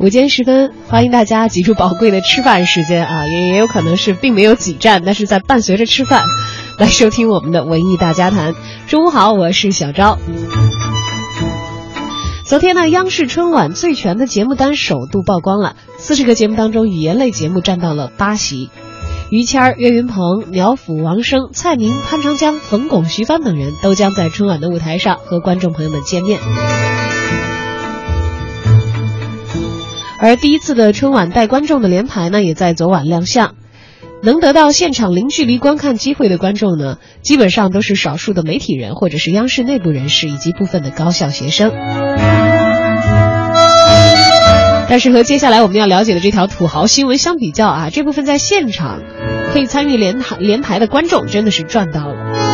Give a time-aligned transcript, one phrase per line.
[0.00, 6.22] 午间时分，欢迎大家挤出宝贵的吃饭时间啊，也也有可能是并没有挤占，但是在伴随着吃饭
[6.78, 8.54] 来收听我们的文艺大家谈。
[8.86, 10.16] 中午好，我是小昭。
[12.44, 18.70] 昨天呢，央视春晚最全的节目单首度曝光了，四十个节目当中，语言类节目占到了八席。
[19.30, 26.38] 于谦、岳云鹏、苗阜、王声、蔡明、潘长江、冯巩、徐帆等人都将在春晚的舞台上和观众朋友们见面。
[30.20, 33.54] 而第一次的春晚带观众的联排呢，也在昨晚亮相。
[34.20, 41.72] 能得到现场零距离观看机会的观众呢，基本上都是少数的媒体人或者是央视内部人士以及部分的高校学生。
[44.88, 49.00] 但是和接下来我们要了解的这条土豪新闻相比较啊，这部分在现场
[49.52, 52.47] 可以参与联排联排的观众真的是赚到了。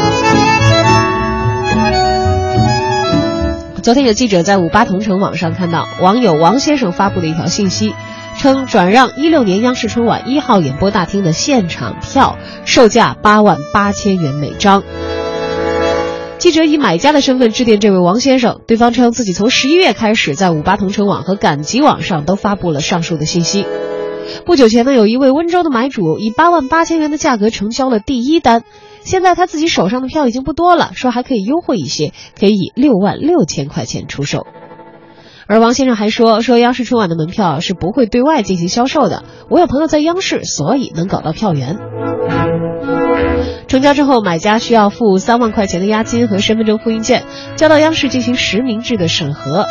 [3.84, 7.94] 昨天有记者在五八同城网上看到网友王先生发布的一条信息，
[8.38, 14.82] 称转让一六年央视春晚一号演播大厅的现场票，售价八万八千元每张。
[16.38, 23.66] 记者以买家的身份致电这位王先生，对方称自己从十一月开始在五八同城网和赶集网上都发布了上述的信息。
[24.46, 28.64] 不久前呢，有一位温州的买主以八万八千元的价格成交了第一单。
[29.04, 34.46] 现在他自己手上的票已经不多了，说还可以优惠一些，可以以六万六千块钱出售。
[35.46, 39.24] 而王先生还说，说央视春晚的门票是不会对外进行销售的。
[39.50, 41.78] 我有朋友在央视，所以能搞到票源。
[43.68, 47.24] 成交之后，买家需要付三万块钱的押金和身份证复印件，
[47.56, 49.66] 交到央视进行实名制的审核。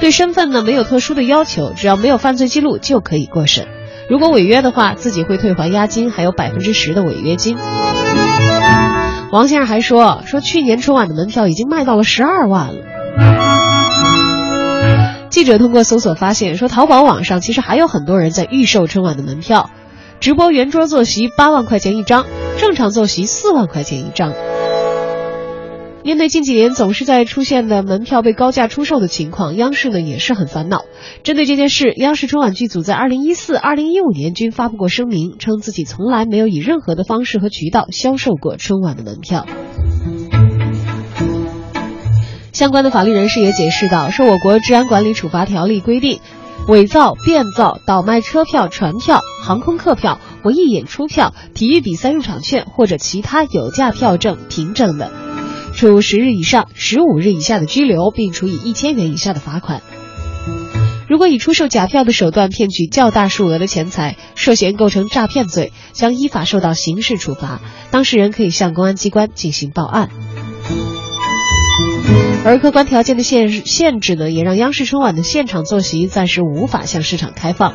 [0.00, 3.66] 对身份呢没有特殊的要求，只要没有犯罪记录就可以过审。
[4.08, 7.58] 如果违约的话，自己会退还押金，还有百分之十的违约金。
[9.30, 12.80] 王先生还说，说去年春晚的门票已经卖到了十二万了。
[15.28, 19.68] 记者通过搜索发现，说淘宝网上其实还有很多人在预售春晚的门票，
[20.20, 22.24] 直播圆桌坐席八万块钱一张，
[22.56, 24.32] 正常坐席四万块钱一张。
[26.08, 30.86] 面对近几年总是在出现的门票被高价出售的情况，央视呢也是很烦恼。
[31.22, 39.44] 针对这件事，央视春晚剧组在二零一四、二零一五年均发布过声明，称自己从来没有以任何的方式和渠道销售过春晚的门票。
[42.54, 46.20] 相关的法律人士也解释到，说我国治安管理处罚条例规定，
[46.68, 55.12] 伪造、变造、倒卖车票、船票、航空客票、文艺演出票、体育比赛入场券或者其他有价票证凭证的。
[55.78, 59.80] 处十日以上十五日以下的拘留，并处以一千元以下的罚款。
[61.08, 67.60] 如果以出售假票的手段骗取较大数额的钱财，涉嫌构成诈骗罪，将依法受到刑事处罚。
[67.92, 70.08] 当事人可以向公安机关进行报案。
[72.44, 77.72] 而客观条件的限限制呢，也让央视春晚的现场坐席暂时无法向市场开放。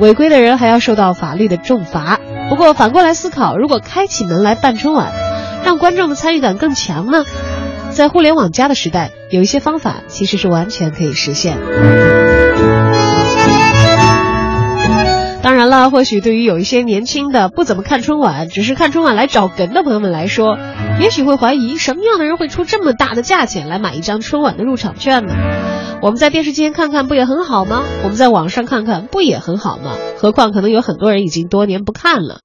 [0.00, 2.18] 违规的人还要受到法律的重罚。
[2.48, 5.12] 不过反过来思考，如果开启门来办春晚，
[5.64, 7.24] 让观众的参与感更强呢？
[7.90, 11.58] 在互联网加的时代，有一些方法其实是完全可以实现。
[15.72, 20.58] 那，或许对于有一些年轻的不怎么看春晚，只是看春晚来找梗的朋友们来说，
[21.00, 25.32] 也许会怀疑什么样的人会出这么大的价钱来买一张春晚的入场券呢？
[26.02, 27.84] 我们在电视机前看看不也很好吗？
[28.02, 29.96] 我们在网上看看不也很好吗？
[30.18, 32.40] 何况可能有很多人已经多年不看了。